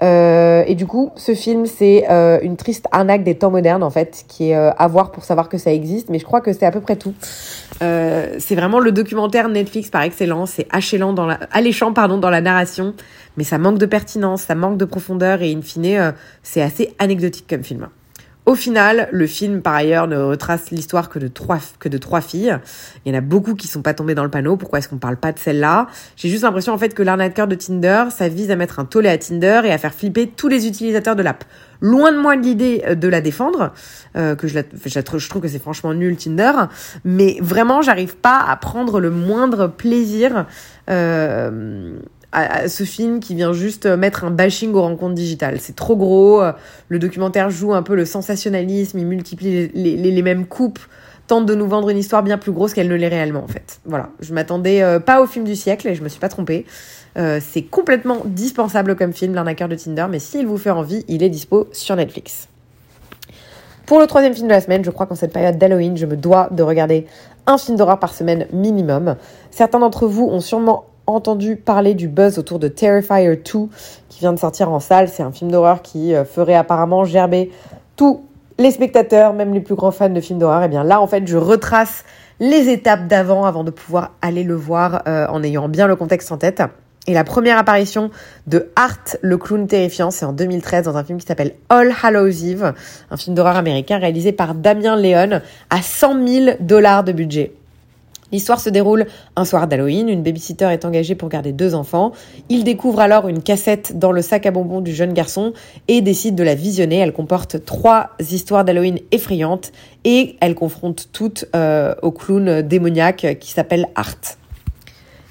Euh, 0.03 0.65
et 0.67 0.75
du 0.75 0.87
coup, 0.87 1.11
ce 1.17 1.35
film, 1.35 1.67
c'est 1.67 2.05
euh, 2.11 2.39
une 2.43 2.57
triste 2.57 2.87
arnaque 2.93 3.25
des 3.25 3.35
temps 3.35 3.51
modernes, 3.51 3.83
en 3.83 3.91
fait, 3.91 4.25
qui 4.29 4.51
est 4.51 4.57
euh, 4.57 4.71
à 4.73 4.89
voir 4.89 5.11
pour 5.11 5.25
savoir 5.25 5.49
que 5.49 5.59
ça 5.59 5.73
existe. 5.73 6.11
Mais 6.11 6.19
je 6.19 6.25
crois 6.25 6.41
que 6.41 6.53
c'est 6.53 6.67
à 6.67 6.71
peu 6.71 6.81
près 6.81 6.97
tout. 6.97 7.15
c'est 7.81 8.55
vraiment 8.55 8.79
le 8.79 8.93
documentaire 8.93 9.49
Netflix 9.49 9.91
par 9.91 10.03
excellence. 10.03 10.53
C'est 10.53 10.67
alléchant 10.71 11.13
dans 11.13 11.27
la, 11.27 11.39
alléchant 11.51 11.93
pardon 11.93 12.19
dans 12.19 12.31
la 12.31 12.41
narration, 12.41 12.95
mais 13.37 13.45
ça 13.45 13.59
manque 13.59 13.79
de 13.79 13.87
pertinence, 13.87 14.43
ça 14.43 14.55
manque 14.55 14.77
de 14.77 14.85
profondeur 14.85 15.43
et 15.43 15.53
in 15.53 15.63
fine, 15.63 16.15
c'est 16.43 16.63
assez 16.63 16.95
anecdotique 16.99 17.47
comme 17.49 17.65
film. 17.65 17.89
Au 18.47 18.55
final, 18.55 19.09
le 19.11 19.27
film, 19.27 19.61
par 19.61 19.75
ailleurs, 19.75 20.07
ne 20.07 20.17
retrace 20.19 20.71
l'histoire 20.71 21.09
que 21.09 21.19
de 21.19 21.27
trois, 21.27 21.59
que 21.81 21.89
de 21.89 21.99
trois 21.99 22.21
filles. 22.21 22.57
Il 23.05 23.13
y 23.13 23.15
en 23.15 23.19
a 23.19 23.21
beaucoup 23.21 23.55
qui 23.57 23.67
sont 23.67 23.83
pas 23.83 23.93
tombées 23.93 24.15
dans 24.15 24.23
le 24.23 24.31
panneau. 24.31 24.57
Pourquoi 24.57 24.79
est-ce 24.79 24.89
qu'on 24.89 24.99
parle 24.99 25.17
pas 25.17 25.33
de 25.33 25.41
celle-là? 25.41 25.89
J'ai 26.15 26.29
juste 26.29 26.45
l'impression, 26.45 26.73
en 26.73 26.79
fait, 26.79 26.95
que 26.95 27.03
l'arnaqueur 27.03 27.49
de 27.49 27.57
Tinder, 27.57 28.05
ça 28.11 28.29
vise 28.29 28.53
à 28.53 28.57
mettre 28.57 28.79
un 28.79 28.85
tollé 28.85 29.09
à 29.09 29.19
Tinder 29.19 29.63
et 29.65 29.73
à 29.73 29.79
faire 29.79 29.93
flipper 29.93 30.29
tous 30.29 30.47
les 30.47 30.69
utilisateurs 30.69 31.17
de 31.17 31.25
l'app. 31.25 31.45
Loin 31.81 32.13
de 32.13 32.19
moi 32.19 32.37
l'idée 32.37 32.85
euh, 32.87 32.95
de 32.95 33.09
la 33.09 33.21
défendre, 33.21 33.73
euh, 34.17 34.37
que 34.37 34.47
je, 34.47 34.55
la, 34.55 34.63
je, 34.85 35.29
trouve 35.29 35.43
que 35.43 35.49
c'est 35.49 35.59
franchement 35.59 35.93
nul 35.93 36.17
Tinder, 36.17 36.53
mais 37.05 37.39
vraiment, 37.41 37.83
j'arrive 37.83 38.17
pas 38.17 38.39
à 38.39 38.57
prendre 38.57 39.01
le 39.01 39.11
moindre 39.11 39.67
plaisir, 39.67 40.47
euh, 40.89 41.99
à, 42.37 42.69
ce 42.69 42.85
film 42.85 43.21
qui 43.21 43.35
vient 43.35 43.53
juste 43.53 43.87
mettre 43.87 44.25
un 44.25 44.31
bashing 44.31 44.73
aux 44.75 44.83
rencontres 44.83 45.15
digitales. 45.15 45.59
C'est 45.61 45.75
trop 45.75 45.97
gros. 45.97 46.43
Le 46.89 46.99
documentaire 46.99 47.51
joue 47.51 47.73
un 47.75 47.83
peu 47.83 47.95
le 47.95 48.05
sensationnalisme, 48.05 48.99
il 48.99 49.07
multiplie 49.07 49.69
les, 49.75 50.23
mêmes 50.23 50.47
coupes 50.47 50.81
tente 51.27 51.47
de 51.47 51.55
nous 51.55 51.67
vendre 51.67 51.89
une 51.91 51.99
histoire 51.99 52.23
bien 52.23 52.39
plus 52.39 52.53
grosse 52.53 52.73
qu'elle 52.73 52.89
ne 52.89 52.95
l'est 52.95 53.09
réellement 53.09 53.43
en 53.43 53.49
fait. 53.49 53.81
Voilà, 53.85 54.11
je 54.21 54.33
m'attendais 54.33 54.83
euh, 54.83 55.01
pas 55.01 55.21
au 55.21 55.27
film 55.27 55.45
du 55.45 55.57
siècle 55.57 55.89
et 55.89 55.95
je 55.95 56.03
me 56.03 56.09
suis 56.09 56.21
pas 56.21 56.29
trompée. 56.29 56.67
Euh, 57.17 57.41
c'est 57.41 57.63
complètement 57.63 58.23
dispensable 58.25 58.95
comme 58.95 59.13
film, 59.13 59.35
l'arnaqueur 59.35 59.69
de 59.69 59.75
Tinder, 59.75 60.07
mais 60.11 60.19
s'il 60.19 60.47
vous 60.47 60.59
fait 60.59 60.71
envie, 60.71 61.05
il 61.09 61.23
est 61.23 61.29
dispo 61.29 61.69
sur 61.73 61.97
Netflix. 61.97 62.49
Pour 63.87 64.01
le 64.01 64.07
troisième 64.07 64.35
film 64.35 64.49
de 64.49 64.53
la 64.53 64.61
semaine, 64.61 64.85
je 64.85 64.91
crois 64.91 65.07
qu'en 65.07 65.15
cette 65.15 65.33
période 65.33 65.59
d'Halloween, 65.59 65.97
je 65.97 66.07
me 66.07 66.17
dois 66.17 66.49
de 66.51 66.63
regarder 66.63 67.07
un 67.47 67.57
film 67.57 67.77
d'horreur 67.77 68.01
par 68.01 68.13
semaine 68.13 68.47
minimum. 68.53 69.17
Certains 69.51 69.79
d'entre 69.79 70.07
vous 70.07 70.25
ont 70.25 70.41
sûrement 70.41 70.87
entendu 71.07 71.57
parler 71.57 71.95
du 71.95 72.09
buzz 72.09 72.39
autour 72.39 72.59
de 72.59 72.69
Terrifier 72.69 73.37
2 73.37 73.69
qui 74.09 74.19
vient 74.21 74.33
de 74.33 74.39
sortir 74.39 74.71
en 74.71 74.81
salle. 74.81 75.09
C'est 75.09 75.23
un 75.23 75.33
film 75.33 75.51
d'horreur 75.51 75.83
qui 75.83 76.15
euh, 76.15 76.25
ferait 76.25 76.55
apparemment 76.55 77.05
gerber 77.05 77.51
tous 77.97 78.23
les 78.59 78.71
spectateurs, 78.71 79.33
même 79.33 79.53
les 79.53 79.61
plus 79.61 79.75
grands 79.75 79.91
fans 79.91 80.09
de 80.09 80.21
films 80.21 80.39
d'horreur. 80.39 80.63
Et 80.63 80.67
eh 80.67 80.69
bien 80.69 80.85
là, 80.85 81.01
en 81.01 81.07
fait, 81.07 81.27
je 81.27 81.37
retrace 81.37 82.05
les 82.41 82.69
étapes 82.69 83.07
d'avant 83.07 83.45
avant 83.45 83.65
de 83.65 83.71
pouvoir 83.71 84.13
aller 84.23 84.45
le 84.45 84.55
voir 84.55 85.03
euh, 85.07 85.27
en 85.29 85.43
ayant 85.43 85.69
bien 85.69 85.87
le 85.87 85.97
contexte 85.97 86.33
en 86.33 86.39
tête. 86.39 86.63
Et 87.09 87.15
la 87.15 87.23
première 87.23 87.57
apparition 87.57 88.11
de 88.49 88.69
Art, 88.75 89.17
le 89.23 89.39
clown 89.39 89.67
terrifiant, 89.69 90.11
c'est 90.11 90.25
en 90.25 90.33
2013 90.33 90.85
dans 90.85 90.97
un 90.97 91.05
film 91.05 91.19
qui 91.19 91.27
s'appelle 91.27 91.53
All 91.69 91.95
Hallows 92.03 92.45
Eve, 92.45 92.75
un 93.11 93.17
film 93.17 93.37
d'horreur 93.37 93.57
américain 93.57 93.99
réalisé 93.99 94.33
par 94.33 94.55
Damien 94.55 94.97
Leon 94.97 95.41
à 95.71 95.83
100 95.83 96.27
000 96.27 96.57
dollars 96.61 97.05
de 97.05 97.13
budget. 97.13 97.53
L'histoire 98.37 98.61
se 98.61 98.69
déroule 98.69 99.07
un 99.35 99.47
soir 99.47 99.67
d'Halloween, 99.67 100.11
une 100.11 100.23
babysitter 100.23 100.67
est 100.67 100.85
engagée 100.85 101.15
pour 101.15 101.31
garder 101.31 101.53
deux 101.53 101.75
enfants. 101.75 102.13
Il 102.51 102.65
découvre 102.65 103.01
alors 103.01 103.29
une 103.29 103.43
cassette 103.43 103.99
dans 103.99 104.13
le 104.13 104.21
sac 104.21 104.45
à 104.45 104.51
bonbons 104.51 104.83
du 104.83 104.95
jeune 104.95 105.15
garçon 105.15 105.55
et 105.89 106.03
décide 106.03 106.35
de 106.35 106.43
la 106.43 106.55
visionner. 106.55 106.99
Elle 106.99 107.15
comporte 107.15 107.65
trois 107.65 108.11
histoires 108.21 108.67
d'Halloween 108.67 108.99
effrayantes 109.11 109.73
et 110.05 110.37
elle 110.43 110.55
confronte 110.55 111.09
toutes 111.15 111.47
euh, 111.57 111.95
au 112.03 112.11
clown 112.11 112.61
démoniaque 112.61 113.39
qui 113.41 113.53
s'appelle 113.53 113.89
Art. 113.95 114.37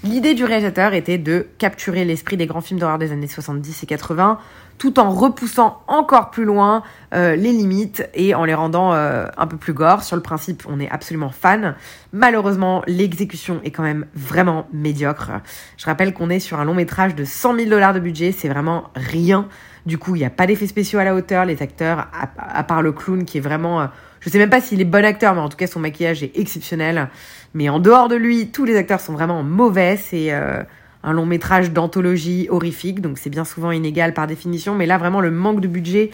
L'idée 0.06 0.36
du 0.36 0.46
réalisateur 0.46 0.94
était 0.94 1.18
de 1.18 1.48
capturer 1.58 2.06
l'esprit 2.06 2.38
des 2.38 2.46
grands 2.46 2.62
films 2.62 2.80
d'horreur 2.80 3.00
des 3.00 3.12
années 3.12 3.28
70 3.28 3.82
et 3.82 3.86
80 3.88 4.38
tout 4.78 5.00
en 5.00 5.10
repoussant 5.10 5.82
encore 5.88 6.30
plus 6.30 6.46
loin 6.46 6.84
euh, 7.16 7.36
les 7.36 7.52
limites 7.52 8.08
et 8.14 8.36
en 8.36 8.46
les 8.46 8.54
rendant 8.54 8.94
euh, 8.94 9.26
un 9.36 9.48
peu 9.48 9.58
plus 9.58 9.74
gore. 9.74 10.04
Sur 10.04 10.16
le 10.16 10.22
principe, 10.22 10.64
on 10.70 10.80
est 10.80 10.90
absolument 10.92 11.32
fan. 11.32 11.76
Malheureusement, 12.14 12.84
l'exécution 12.86 13.62
est 13.64 13.72
quand 13.72 13.82
même 13.82 14.06
vraiment 14.14 14.68
médiocre. 14.74 15.32
Je 15.78 15.86
rappelle 15.86 16.14
qu'on 16.14 16.30
est 16.30 16.40
sur 16.40 16.60
un 16.60 16.66
long 16.66 16.76
métrage 16.76 17.16
de 17.16 17.26
100 17.26 17.56
000 17.56 17.70
dollars 17.72 17.96
de 17.96 18.00
budget, 18.00 18.32
c'est 18.32 18.50
vraiment 18.50 18.92
rien. 18.96 19.48
Du 19.88 19.98
coup, 19.98 20.16
il 20.16 20.20
n'y 20.20 20.26
a 20.26 20.30
pas 20.30 20.46
d'effets 20.46 20.68
spéciaux 20.68 21.00
à 21.00 21.04
la 21.04 21.16
hauteur. 21.16 21.46
Les 21.46 21.64
acteurs, 21.64 22.08
à, 22.38 22.64
part 22.64 22.84
le 22.84 22.92
clown 22.92 23.26
qui 23.26 23.40
est 23.40 23.42
vraiment... 23.42 23.82
Euh, 23.82 23.88
je 24.26 24.32
sais 24.32 24.40
même 24.40 24.50
pas 24.50 24.60
s'il 24.60 24.82
est 24.82 24.86
bon 24.86 25.06
acteur, 25.06 25.36
mais 25.36 25.42
en 25.42 25.50
tout 25.50 25.58
cas, 25.58 25.68
son 25.68 25.80
maquillage 25.80 26.24
est 26.24 26.36
exceptionnel. 26.36 27.10
Mais 27.54 27.70
en 27.70 27.80
dehors 27.80 28.08
de 28.08 28.16
lui, 28.16 28.48
tous 28.48 28.66
les 28.66 28.76
acteurs 28.76 29.00
sont 29.00 29.14
vraiment 29.14 29.44
mauvais. 29.44 29.98
C'est 29.98 30.32
un 30.32 31.14
long 31.14 31.28
métrage 31.28 31.72
d'anthologie 31.72 32.48
horrifique, 32.50 33.00
donc 33.00 33.20
c'est 33.20 33.30
bien 33.30 33.46
souvent 33.46 33.70
inégal 33.70 34.16
par 34.16 34.26
définition, 34.26 34.74
mais 34.74 34.88
là 34.88 34.98
vraiment 34.98 35.22
le 35.22 35.30
manque 35.30 35.62
de 35.62 35.68
budget, 35.68 36.10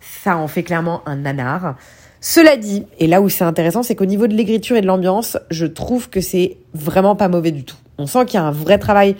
ça 0.00 0.36
en 0.36 0.46
fait 0.46 0.62
clairement 0.62 1.02
un 1.06 1.16
nanar. 1.16 1.74
Cela 2.20 2.56
dit, 2.56 2.86
et 2.98 3.08
là 3.08 3.20
où 3.20 3.28
c'est 3.28 3.44
intéressant, 3.44 3.82
c'est 3.82 3.96
qu'au 3.96 4.06
niveau 4.06 4.28
de 4.28 4.34
l'écriture 4.34 4.76
et 4.76 4.80
de 4.80 4.86
l'ambiance, 4.86 5.36
je 5.50 5.66
trouve 5.66 6.08
que 6.08 6.20
c'est 6.20 6.58
vraiment 6.72 7.16
pas 7.16 7.26
mauvais 7.26 7.50
du 7.50 7.64
tout. 7.64 7.76
On 7.98 8.06
sent 8.06 8.26
qu'il 8.26 8.38
y 8.38 8.42
a 8.42 8.46
un 8.46 8.52
vrai 8.52 8.78
travail 8.78 9.16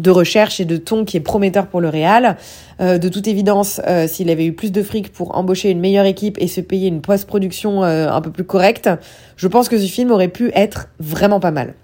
de 0.00 0.10
recherche 0.10 0.60
et 0.60 0.64
de 0.64 0.76
ton 0.76 1.04
qui 1.04 1.16
est 1.16 1.20
prometteur 1.20 1.66
pour 1.66 1.80
le 1.80 1.88
Real. 1.88 2.36
Euh, 2.80 2.98
de 2.98 3.08
toute 3.08 3.26
évidence, 3.26 3.80
euh, 3.86 4.06
s'il 4.06 4.30
avait 4.30 4.46
eu 4.46 4.52
plus 4.52 4.72
de 4.72 4.82
fric 4.82 5.12
pour 5.12 5.36
embaucher 5.36 5.70
une 5.70 5.80
meilleure 5.80 6.06
équipe 6.06 6.36
et 6.40 6.48
se 6.48 6.60
payer 6.60 6.88
une 6.88 7.02
post-production 7.02 7.84
euh, 7.84 8.10
un 8.10 8.20
peu 8.20 8.30
plus 8.30 8.44
correcte, 8.44 8.88
je 9.36 9.48
pense 9.48 9.68
que 9.68 9.78
ce 9.78 9.86
film 9.86 10.10
aurait 10.10 10.28
pu 10.28 10.50
être 10.54 10.88
vraiment 10.98 11.40
pas 11.40 11.50
mal. 11.50 11.74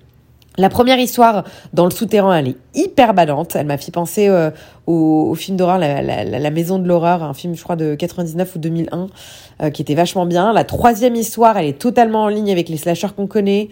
La 0.59 0.71
première 0.71 0.99
histoire 0.99 1.45
dans 1.75 1.85
le 1.85 1.91
souterrain, 1.91 2.39
elle 2.39 2.49
est 2.49 2.57
hyper 2.75 3.13
badante. 3.13 3.57
Elle 3.57 3.67
m'a 3.67 3.77
fait 3.77 3.93
penser 3.93 4.29
euh, 4.29 4.51
au, 4.87 5.35
film 5.35 5.57
d'horreur 5.57 5.79
la, 5.79 6.01
la, 6.03 6.51
Maison 6.51 6.79
de 6.79 6.89
l'horreur, 6.89 7.23
un 7.23 7.35
film 7.35 7.55
je 7.55 7.63
crois 7.63 7.77
de 7.77 7.95
99 7.95 8.55
ou 8.55 8.59
2001 8.59 9.09
euh, 9.63 9.71
qui 9.71 9.83
était 9.83 9.95
vachement 9.95 10.25
bien. 10.25 10.55
La 10.55 10.65
troisième 10.65 11.15
histoire, 11.15 11.59
elle 11.59 11.67
est 11.67 11.79
totalement 11.79 12.23
en 12.23 12.29
ligne 12.29 12.51
avec 12.51 12.71
les 12.71 12.79
slashers 12.79 13.09
qu'on 13.15 13.27
connaît. 13.27 13.69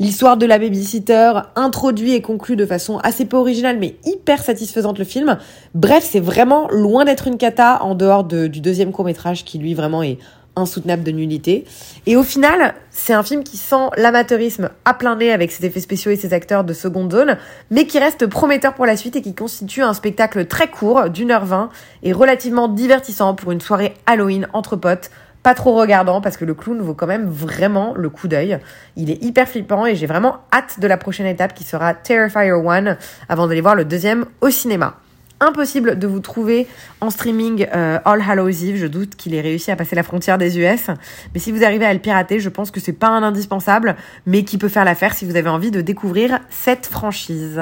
L'histoire 0.00 0.36
de 0.36 0.46
la 0.46 0.58
babysitter 0.58 1.32
introduit 1.54 2.14
et 2.14 2.20
conclut 2.20 2.56
de 2.56 2.66
façon 2.66 2.98
assez 2.98 3.26
peu 3.26 3.36
originale 3.36 3.78
mais 3.78 3.94
hyper 4.04 4.42
satisfaisante 4.42 4.98
le 4.98 5.04
film. 5.04 5.38
Bref, 5.74 6.08
c'est 6.10 6.20
vraiment 6.20 6.66
loin 6.68 7.04
d'être 7.04 7.28
une 7.28 7.36
cata 7.36 7.80
en 7.82 7.94
dehors 7.94 8.24
de, 8.24 8.48
du 8.48 8.60
deuxième 8.60 8.90
court 8.90 9.04
métrage 9.04 9.44
qui 9.44 9.58
lui 9.58 9.74
vraiment 9.74 10.02
est 10.02 10.18
insoutenable 10.56 11.02
de 11.02 11.10
nullité. 11.10 11.64
Et 12.06 12.16
au 12.16 12.22
final, 12.22 12.74
c'est 12.90 13.12
un 13.12 13.22
film 13.22 13.44
qui 13.44 13.56
sent 13.56 13.90
l'amateurisme 13.96 14.70
à 14.84 14.94
plein 14.94 15.16
nez 15.16 15.32
avec 15.32 15.52
ses 15.52 15.66
effets 15.66 15.80
spéciaux 15.80 16.10
et 16.10 16.16
ses 16.16 16.32
acteurs 16.32 16.64
de 16.64 16.72
seconde 16.72 17.12
zone, 17.12 17.36
mais 17.70 17.86
qui 17.86 17.98
reste 17.98 18.26
prometteur 18.26 18.74
pour 18.74 18.86
la 18.86 18.96
suite 18.96 19.16
et 19.16 19.22
qui 19.22 19.34
constitue 19.34 19.82
un 19.82 19.94
spectacle 19.94 20.46
très 20.46 20.68
court, 20.68 21.10
d'une 21.10 21.30
heure 21.30 21.44
vingt, 21.44 21.70
et 22.02 22.12
relativement 22.12 22.68
divertissant 22.68 23.34
pour 23.34 23.52
une 23.52 23.60
soirée 23.60 23.94
Halloween 24.06 24.48
entre 24.52 24.76
potes, 24.76 25.10
pas 25.42 25.54
trop 25.54 25.74
regardant 25.74 26.22
parce 26.22 26.38
que 26.38 26.46
le 26.46 26.54
clown 26.54 26.80
vaut 26.80 26.94
quand 26.94 27.06
même 27.06 27.28
vraiment 27.28 27.92
le 27.94 28.08
coup 28.08 28.28
d'œil. 28.28 28.58
Il 28.96 29.10
est 29.10 29.22
hyper 29.22 29.46
flippant 29.46 29.84
et 29.84 29.94
j'ai 29.94 30.06
vraiment 30.06 30.38
hâte 30.52 30.80
de 30.80 30.86
la 30.86 30.96
prochaine 30.96 31.26
étape 31.26 31.54
qui 31.54 31.64
sera 31.64 31.92
Terrifier 31.92 32.52
One 32.52 32.96
avant 33.28 33.46
d'aller 33.46 33.60
voir 33.60 33.74
le 33.74 33.84
deuxième 33.84 34.24
au 34.40 34.48
cinéma 34.48 34.96
impossible 35.44 35.98
de 35.98 36.06
vous 36.06 36.20
trouver 36.20 36.66
en 37.00 37.10
streaming 37.10 37.66
euh, 37.74 37.98
All 38.04 38.22
Hallows 38.26 38.48
Eve. 38.48 38.76
Je 38.76 38.86
doute 38.86 39.16
qu'il 39.16 39.34
ait 39.34 39.40
réussi 39.40 39.70
à 39.70 39.76
passer 39.76 39.94
la 39.94 40.02
frontière 40.02 40.38
des 40.38 40.58
US. 40.58 40.88
Mais 41.32 41.40
si 41.40 41.52
vous 41.52 41.64
arrivez 41.64 41.84
à 41.84 41.92
le 41.92 42.00
pirater, 42.00 42.40
je 42.40 42.48
pense 42.48 42.70
que 42.70 42.80
c'est 42.80 42.92
pas 42.92 43.08
un 43.08 43.22
indispensable, 43.22 43.96
mais 44.26 44.44
qui 44.44 44.58
peut 44.58 44.68
faire 44.68 44.84
l'affaire 44.84 45.14
si 45.14 45.24
vous 45.24 45.36
avez 45.36 45.48
envie 45.48 45.70
de 45.70 45.80
découvrir 45.80 46.40
cette 46.50 46.86
franchise. 46.86 47.60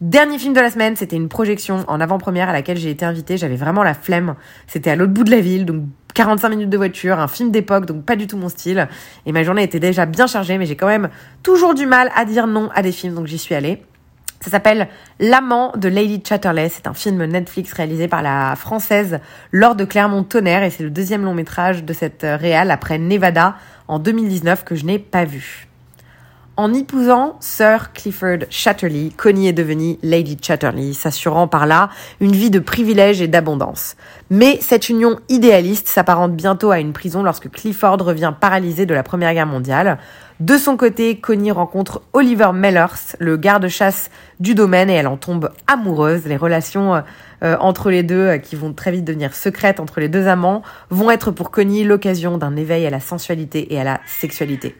Dernier 0.00 0.38
film 0.38 0.54
de 0.54 0.60
la 0.60 0.70
semaine, 0.70 0.96
c'était 0.96 1.16
une 1.16 1.28
projection 1.28 1.84
en 1.86 2.00
avant-première 2.00 2.48
à 2.48 2.52
laquelle 2.54 2.78
j'ai 2.78 2.90
été 2.90 3.04
invitée. 3.04 3.36
J'avais 3.36 3.56
vraiment 3.56 3.82
la 3.82 3.92
flemme. 3.92 4.34
C'était 4.66 4.90
à 4.90 4.96
l'autre 4.96 5.12
bout 5.12 5.24
de 5.24 5.30
la 5.30 5.40
ville, 5.40 5.66
donc 5.66 5.82
45 6.14 6.48
minutes 6.48 6.70
de 6.70 6.76
voiture, 6.78 7.18
un 7.18 7.28
film 7.28 7.50
d'époque, 7.50 7.84
donc 7.84 8.04
pas 8.06 8.16
du 8.16 8.26
tout 8.26 8.38
mon 8.38 8.48
style. 8.48 8.88
Et 9.26 9.32
ma 9.32 9.42
journée 9.42 9.62
était 9.62 9.78
déjà 9.78 10.06
bien 10.06 10.26
chargée, 10.26 10.56
mais 10.56 10.64
j'ai 10.64 10.76
quand 10.76 10.86
même 10.86 11.10
toujours 11.42 11.74
du 11.74 11.84
mal 11.84 12.10
à 12.16 12.24
dire 12.24 12.46
non 12.46 12.70
à 12.74 12.80
des 12.80 12.92
films, 12.92 13.14
donc 13.14 13.26
j'y 13.26 13.36
suis 13.36 13.54
allée. 13.54 13.82
Ça 14.42 14.50
s'appelle 14.50 14.88
L'amant 15.18 15.72
de 15.76 15.88
Lady 15.88 16.22
Chatterley. 16.26 16.70
C'est 16.70 16.86
un 16.86 16.94
film 16.94 17.22
Netflix 17.24 17.74
réalisé 17.74 18.08
par 18.08 18.22
la 18.22 18.56
française 18.56 19.20
Laure 19.52 19.74
de 19.74 19.84
Clermont-Tonnerre 19.84 20.62
et 20.62 20.70
c'est 20.70 20.82
le 20.82 20.88
deuxième 20.88 21.24
long 21.24 21.34
métrage 21.34 21.84
de 21.84 21.92
cette 21.92 22.22
réale 22.24 22.70
après 22.70 22.98
Nevada 22.98 23.56
en 23.86 23.98
2019 23.98 24.64
que 24.64 24.74
je 24.74 24.86
n'ai 24.86 24.98
pas 24.98 25.26
vu. 25.26 25.68
En 26.56 26.72
épousant 26.72 27.36
Sir 27.40 27.92
Clifford 27.92 28.46
Chatterley, 28.48 29.10
Connie 29.14 29.48
est 29.48 29.52
devenue 29.52 29.98
Lady 30.02 30.38
Chatterley, 30.40 30.94
s'assurant 30.94 31.46
par 31.46 31.66
là 31.66 31.90
une 32.20 32.32
vie 32.32 32.50
de 32.50 32.58
privilèges 32.58 33.20
et 33.22 33.28
d'abondance. 33.28 33.96
Mais 34.30 34.58
cette 34.60 34.88
union 34.88 35.18
idéaliste 35.28 35.88
s'apparente 35.88 36.34
bientôt 36.34 36.70
à 36.70 36.80
une 36.80 36.92
prison 36.92 37.22
lorsque 37.22 37.50
Clifford 37.50 37.98
revient 38.02 38.32
paralysé 38.38 38.84
de 38.84 38.94
la 38.94 39.02
Première 39.02 39.32
Guerre 39.34 39.46
mondiale. 39.46 39.98
De 40.40 40.56
son 40.56 40.78
côté, 40.78 41.20
Connie 41.20 41.50
rencontre 41.50 42.00
Oliver 42.14 42.52
Mellers, 42.54 43.14
le 43.18 43.36
garde-chasse 43.36 44.10
du 44.40 44.54
domaine, 44.54 44.88
et 44.88 44.94
elle 44.94 45.06
en 45.06 45.18
tombe 45.18 45.50
amoureuse. 45.66 46.24
Les 46.24 46.38
relations 46.38 47.02
euh, 47.42 47.56
entre 47.60 47.90
les 47.90 48.02
deux, 48.02 48.26
euh, 48.26 48.38
qui 48.38 48.56
vont 48.56 48.72
très 48.72 48.90
vite 48.90 49.04
devenir 49.04 49.34
secrètes 49.34 49.80
entre 49.80 50.00
les 50.00 50.08
deux 50.08 50.28
amants, 50.28 50.62
vont 50.88 51.10
être 51.10 51.30
pour 51.30 51.50
Connie 51.50 51.84
l'occasion 51.84 52.38
d'un 52.38 52.56
éveil 52.56 52.86
à 52.86 52.90
la 52.90 53.00
sensualité 53.00 53.74
et 53.74 53.78
à 53.78 53.84
la 53.84 54.00
sexualité. 54.06 54.74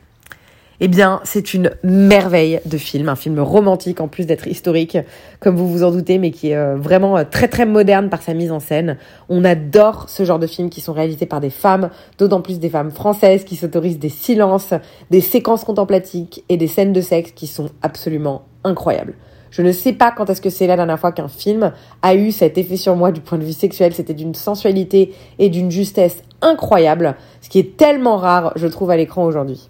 Eh 0.82 0.88
bien, 0.88 1.20
c'est 1.24 1.52
une 1.52 1.72
merveille 1.82 2.58
de 2.64 2.78
film, 2.78 3.10
un 3.10 3.16
film 3.16 3.38
romantique 3.38 4.00
en 4.00 4.08
plus 4.08 4.24
d'être 4.26 4.46
historique, 4.46 4.96
comme 5.38 5.54
vous 5.54 5.68
vous 5.68 5.84
en 5.84 5.90
doutez, 5.90 6.16
mais 6.16 6.30
qui 6.30 6.52
est 6.52 6.56
euh, 6.56 6.76
vraiment 6.76 7.18
euh, 7.18 7.24
très 7.30 7.48
très 7.48 7.66
moderne 7.66 8.08
par 8.08 8.22
sa 8.22 8.32
mise 8.32 8.50
en 8.50 8.60
scène. 8.60 8.96
On 9.28 9.44
adore 9.44 10.08
ce 10.08 10.24
genre 10.24 10.38
de 10.38 10.46
films 10.46 10.70
qui 10.70 10.80
sont 10.80 10.94
réalisés 10.94 11.26
par 11.26 11.42
des 11.42 11.50
femmes, 11.50 11.90
d'autant 12.16 12.40
plus 12.40 12.58
des 12.58 12.70
femmes 12.70 12.90
françaises 12.90 13.44
qui 13.44 13.56
s'autorisent 13.56 13.98
des 13.98 14.08
silences, 14.08 14.72
des 15.10 15.20
séquences 15.20 15.64
contemplatiques 15.64 16.44
et 16.48 16.56
des 16.56 16.66
scènes 16.66 16.94
de 16.94 17.02
sexe 17.02 17.32
qui 17.32 17.46
sont 17.46 17.68
absolument 17.82 18.46
incroyables. 18.64 19.12
Je 19.50 19.60
ne 19.60 19.72
sais 19.72 19.92
pas 19.92 20.12
quand 20.12 20.30
est-ce 20.30 20.40
que 20.40 20.48
c'est 20.48 20.66
la 20.66 20.76
dernière 20.76 20.98
fois 20.98 21.12
qu'un 21.12 21.28
film 21.28 21.72
a 22.00 22.14
eu 22.14 22.32
cet 22.32 22.56
effet 22.56 22.76
sur 22.76 22.96
moi 22.96 23.12
du 23.12 23.20
point 23.20 23.36
de 23.36 23.44
vue 23.44 23.52
sexuel. 23.52 23.92
C'était 23.92 24.14
d'une 24.14 24.34
sensualité 24.34 25.12
et 25.38 25.50
d'une 25.50 25.70
justesse 25.70 26.22
incroyable, 26.40 27.16
ce 27.42 27.50
qui 27.50 27.58
est 27.58 27.76
tellement 27.76 28.16
rare, 28.16 28.52
je 28.56 28.66
trouve, 28.66 28.90
à 28.90 28.96
l'écran 28.96 29.24
aujourd'hui. 29.24 29.69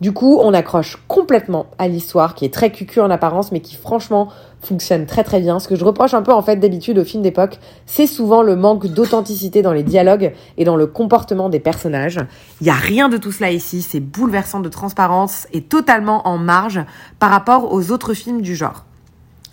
Du 0.00 0.12
coup, 0.12 0.38
on 0.40 0.54
accroche 0.54 0.96
complètement 1.08 1.66
à 1.78 1.88
l'histoire 1.88 2.36
qui 2.36 2.44
est 2.44 2.54
très 2.54 2.70
cucu 2.70 3.00
en 3.00 3.10
apparence, 3.10 3.50
mais 3.50 3.58
qui 3.58 3.74
franchement 3.74 4.28
fonctionne 4.60 5.06
très 5.06 5.24
très 5.24 5.40
bien. 5.40 5.58
Ce 5.58 5.66
que 5.66 5.74
je 5.74 5.84
reproche 5.84 6.14
un 6.14 6.22
peu 6.22 6.32
en 6.32 6.42
fait 6.42 6.56
d'habitude 6.56 6.98
aux 6.98 7.04
films 7.04 7.24
d'époque, 7.24 7.58
c'est 7.84 8.06
souvent 8.06 8.42
le 8.42 8.54
manque 8.54 8.86
d'authenticité 8.86 9.60
dans 9.60 9.72
les 9.72 9.82
dialogues 9.82 10.32
et 10.56 10.64
dans 10.64 10.76
le 10.76 10.86
comportement 10.86 11.48
des 11.48 11.60
personnages. 11.60 12.20
Il 12.60 12.64
n'y 12.64 12.70
a 12.70 12.74
rien 12.74 13.08
de 13.08 13.16
tout 13.16 13.32
cela 13.32 13.50
ici, 13.50 13.82
c'est 13.82 14.00
bouleversant 14.00 14.60
de 14.60 14.68
transparence 14.68 15.48
et 15.52 15.62
totalement 15.62 16.26
en 16.28 16.38
marge 16.38 16.80
par 17.18 17.30
rapport 17.30 17.72
aux 17.72 17.90
autres 17.90 18.14
films 18.14 18.40
du 18.40 18.54
genre. 18.54 18.87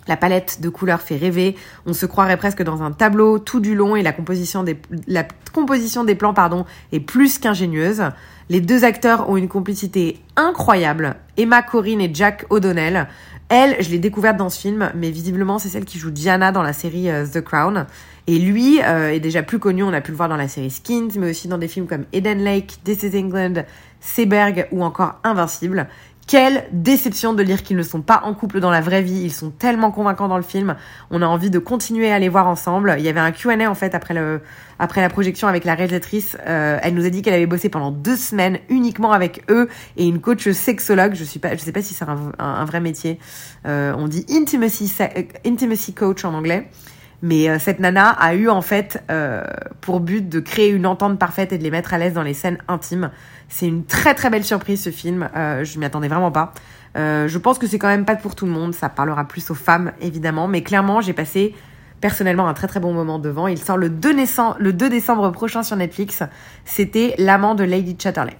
La 0.08 0.16
palette 0.16 0.60
de 0.60 0.68
couleurs 0.68 1.00
fait 1.00 1.16
rêver, 1.16 1.56
on 1.84 1.92
se 1.92 2.06
croirait 2.06 2.36
presque 2.36 2.62
dans 2.62 2.82
un 2.82 2.92
tableau 2.92 3.38
tout 3.38 3.60
du 3.60 3.74
long 3.74 3.96
et 3.96 4.02
la 4.02 4.12
composition 4.12 4.62
des, 4.62 4.76
la 5.08 5.26
composition 5.52 6.04
des 6.04 6.14
plans 6.14 6.34
pardon, 6.34 6.64
est 6.92 7.00
plus 7.00 7.38
qu'ingénieuse. 7.38 8.02
Les 8.48 8.60
deux 8.60 8.84
acteurs 8.84 9.28
ont 9.28 9.36
une 9.36 9.48
complicité 9.48 10.20
incroyable, 10.36 11.16
Emma 11.36 11.62
Corrin 11.62 11.98
et 11.98 12.10
Jack 12.14 12.46
O'Donnell. 12.50 13.08
Elle, 13.48 13.76
je 13.80 13.90
l'ai 13.90 13.98
découverte 13.98 14.36
dans 14.36 14.48
ce 14.48 14.60
film, 14.60 14.90
mais 14.94 15.10
visiblement 15.10 15.58
c'est 15.58 15.68
celle 15.68 15.84
qui 15.84 15.98
joue 15.98 16.10
Diana 16.10 16.52
dans 16.52 16.62
la 16.62 16.72
série 16.72 17.10
euh, 17.10 17.26
The 17.26 17.40
Crown. 17.40 17.86
Et 18.26 18.38
lui 18.38 18.80
euh, 18.82 19.12
est 19.12 19.20
déjà 19.20 19.42
plus 19.44 19.60
connu, 19.60 19.84
on 19.84 19.92
a 19.92 20.00
pu 20.00 20.10
le 20.10 20.16
voir 20.16 20.28
dans 20.28 20.36
la 20.36 20.48
série 20.48 20.70
Skins, 20.70 21.12
mais 21.16 21.30
aussi 21.30 21.46
dans 21.46 21.58
des 21.58 21.68
films 21.68 21.86
comme 21.86 22.04
Eden 22.12 22.38
Lake, 22.38 22.78
This 22.82 23.04
is 23.04 23.16
England, 23.16 23.64
Seberg 24.00 24.66
ou 24.72 24.82
encore 24.82 25.20
Invincible. 25.22 25.88
Quelle 26.26 26.66
déception 26.72 27.34
de 27.34 27.42
lire 27.44 27.62
qu'ils 27.62 27.76
ne 27.76 27.84
sont 27.84 28.02
pas 28.02 28.22
en 28.24 28.34
couple 28.34 28.58
dans 28.58 28.72
la 28.72 28.80
vraie 28.80 29.02
vie. 29.02 29.20
Ils 29.22 29.32
sont 29.32 29.50
tellement 29.50 29.92
convaincants 29.92 30.26
dans 30.26 30.36
le 30.36 30.42
film. 30.42 30.74
On 31.12 31.22
a 31.22 31.26
envie 31.26 31.50
de 31.50 31.60
continuer 31.60 32.10
à 32.10 32.18
les 32.18 32.28
voir 32.28 32.48
ensemble. 32.48 32.96
Il 32.98 33.04
y 33.04 33.08
avait 33.08 33.20
un 33.20 33.30
Q&A 33.30 33.70
en 33.70 33.74
fait 33.76 33.94
après 33.94 34.12
le 34.12 34.40
après 34.80 35.00
la 35.00 35.08
projection 35.08 35.46
avec 35.46 35.64
la 35.64 35.76
réalisatrice. 35.76 36.36
Euh, 36.48 36.78
elle 36.82 36.94
nous 36.94 37.06
a 37.06 37.10
dit 37.10 37.22
qu'elle 37.22 37.34
avait 37.34 37.46
bossé 37.46 37.68
pendant 37.68 37.92
deux 37.92 38.16
semaines 38.16 38.58
uniquement 38.68 39.12
avec 39.12 39.44
eux 39.50 39.68
et 39.96 40.04
une 40.04 40.20
coach 40.20 40.50
sexologue. 40.50 41.14
Je 41.14 41.22
suis 41.22 41.38
pas, 41.38 41.54
je 41.54 41.60
sais 41.60 41.72
pas 41.72 41.82
si 41.82 41.94
c'est 41.94 42.04
un, 42.04 42.32
un, 42.40 42.64
vrai 42.64 42.80
métier. 42.80 43.20
Euh, 43.64 43.94
on 43.96 44.08
dit 44.08 44.26
intimacy 44.28 44.92
intimacy 45.44 45.94
coach 45.94 46.24
en 46.24 46.34
anglais. 46.34 46.68
Mais 47.22 47.48
euh, 47.48 47.58
cette 47.58 47.80
nana 47.80 48.10
a 48.10 48.34
eu 48.34 48.48
en 48.48 48.62
fait 48.62 49.02
euh, 49.10 49.42
pour 49.80 50.00
but 50.00 50.28
de 50.28 50.40
créer 50.40 50.68
une 50.68 50.86
entente 50.86 51.18
parfaite 51.18 51.52
et 51.52 51.58
de 51.58 51.62
les 51.62 51.70
mettre 51.70 51.94
à 51.94 51.98
l'aise 51.98 52.12
dans 52.12 52.22
les 52.22 52.34
scènes 52.34 52.58
intimes. 52.68 53.10
C'est 53.48 53.68
une 53.68 53.84
très 53.84 54.14
très 54.14 54.30
belle 54.30 54.44
surprise 54.44 54.82
ce 54.82 54.90
film. 54.90 55.28
Euh, 55.36 55.64
je 55.64 55.78
m'y 55.78 55.84
attendais 55.84 56.08
vraiment 56.08 56.32
pas. 56.32 56.52
Euh, 56.96 57.28
je 57.28 57.38
pense 57.38 57.58
que 57.58 57.66
c'est 57.66 57.78
quand 57.78 57.88
même 57.88 58.04
pas 58.04 58.16
pour 58.16 58.34
tout 58.34 58.46
le 58.46 58.52
monde. 58.52 58.74
Ça 58.74 58.88
parlera 58.88 59.24
plus 59.24 59.50
aux 59.50 59.54
femmes 59.54 59.92
évidemment, 60.00 60.48
mais 60.48 60.62
clairement 60.62 61.00
j'ai 61.00 61.12
passé 61.12 61.54
personnellement 62.00 62.48
un 62.48 62.54
très 62.54 62.66
très 62.66 62.80
bon 62.80 62.92
moment 62.92 63.18
devant. 63.18 63.46
Il 63.46 63.58
sort 63.58 63.76
le 63.76 63.88
2, 63.88 64.14
décembre, 64.14 64.56
le 64.58 64.72
2 64.72 64.88
décembre 64.88 65.30
prochain 65.30 65.62
sur 65.62 65.76
Netflix. 65.76 66.22
C'était 66.64 67.14
L'amant 67.18 67.54
de 67.54 67.64
Lady 67.64 67.96
Chatterley. 67.98 68.36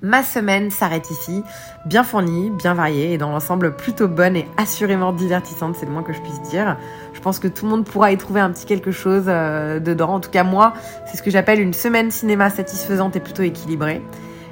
Ma 0.00 0.22
semaine 0.22 0.70
s'arrête 0.70 1.10
ici, 1.10 1.42
bien 1.84 2.04
fournie, 2.04 2.50
bien 2.50 2.72
variée 2.72 3.14
et 3.14 3.18
dans 3.18 3.30
l'ensemble 3.30 3.74
plutôt 3.74 4.06
bonne 4.06 4.36
et 4.36 4.46
assurément 4.56 5.12
divertissante, 5.12 5.74
c'est 5.74 5.86
le 5.86 5.92
moins 5.92 6.04
que 6.04 6.12
je 6.12 6.20
puisse 6.20 6.40
dire. 6.42 6.76
Je 7.14 7.20
pense 7.20 7.40
que 7.40 7.48
tout 7.48 7.64
le 7.64 7.72
monde 7.72 7.84
pourra 7.84 8.12
y 8.12 8.16
trouver 8.16 8.40
un 8.40 8.50
petit 8.52 8.64
quelque 8.64 8.92
chose 8.92 9.24
euh, 9.26 9.80
dedans. 9.80 10.14
En 10.14 10.20
tout 10.20 10.30
cas, 10.30 10.44
moi, 10.44 10.72
c'est 11.06 11.16
ce 11.16 11.22
que 11.22 11.32
j'appelle 11.32 11.60
une 11.60 11.74
semaine 11.74 12.12
cinéma 12.12 12.48
satisfaisante 12.48 13.16
et 13.16 13.20
plutôt 13.20 13.42
équilibrée. 13.42 14.00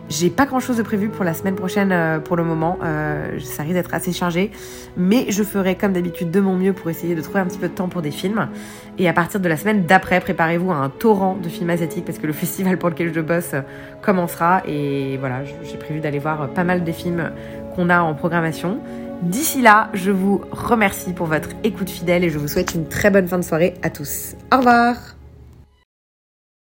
J'ai 0.09 0.31
pas 0.31 0.47
grand 0.47 0.61
chose 0.61 0.77
de 0.77 0.83
prévu 0.83 1.09
pour 1.09 1.25
la 1.25 1.35
semaine 1.35 1.57
prochaine 1.57 1.91
euh, 1.91 2.21
pour 2.21 2.37
le 2.37 2.45
moment. 2.45 2.79
Euh, 2.85 3.41
ça 3.41 3.65
risque 3.65 3.75
d'être 3.75 3.93
assez 3.93 4.13
chargé. 4.13 4.53
Mais 4.97 5.27
je 5.31 5.43
ferai 5.43 5.75
comme 5.75 5.93
d'habitude 5.93 6.31
de 6.31 6.41
mon 6.41 6.55
mieux 6.55 6.73
pour 6.73 6.89
essayer 6.91 7.15
de 7.15 7.21
trouver 7.21 7.41
un 7.41 7.47
petit 7.47 7.59
peu 7.59 7.69
de 7.69 7.75
temps 7.75 7.89
pour 7.89 8.03
des 8.03 8.13
films. 8.13 8.49
Et 8.99 9.09
à 9.09 9.13
partir 9.13 9.41
de 9.41 9.49
la 9.49 9.57
semaine 9.57 9.85
d'après, 9.85 10.21
préparez-vous 10.21 10.71
à 10.71 10.77
un 10.77 10.91
torrent 10.91 11.37
de 11.43 11.49
films 11.49 11.71
asiatiques 11.71 12.05
parce 12.05 12.19
que 12.19 12.27
le 12.27 12.33
festival 12.45 12.79
pour 12.79 12.89
lequel 12.89 13.13
je 13.13 13.21
bosse 13.21 13.55
euh, 13.55 13.63
commencera. 14.01 14.63
Et 14.67 15.17
voilà, 15.19 15.43
j'ai 15.45 15.77
prévu 15.77 15.99
d'aller 15.99 16.21
voir 16.21 16.49
pas 16.51 16.65
mal 16.65 16.85
des 16.85 16.93
films 16.93 17.33
qu'on 17.75 17.91
a 17.91 18.01
en 18.01 18.15
programmation. 18.15 18.79
D'ici 19.23 19.63
là, 19.63 19.89
je 19.95 20.11
vous 20.11 20.43
remercie 20.53 21.15
pour 21.15 21.27
votre 21.27 21.49
écoute 21.65 21.91
fidèle 21.91 22.23
et 22.23 22.31
je 22.31 22.39
vous 22.39 22.49
souhaite 22.49 22.75
une 22.75 22.87
très 22.87 23.11
bonne 23.11 23.27
fin 23.27 23.39
de 23.39 23.45
soirée 23.45 23.75
à 23.83 23.91
tous. 23.91 24.37
Au 24.53 24.59
revoir 24.59 25.16